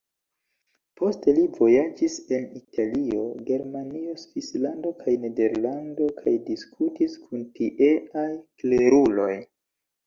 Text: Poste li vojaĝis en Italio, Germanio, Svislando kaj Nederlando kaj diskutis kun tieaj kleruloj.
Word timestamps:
Poste 1.01 1.33
li 1.39 1.43
vojaĝis 1.57 2.15
en 2.37 2.47
Italio, 2.61 3.27
Germanio, 3.51 4.17
Svislando 4.23 4.95
kaj 5.05 5.17
Nederlando 5.27 6.09
kaj 6.23 6.35
diskutis 6.51 7.21
kun 7.29 7.49
tieaj 7.61 8.29
kleruloj. 8.63 9.33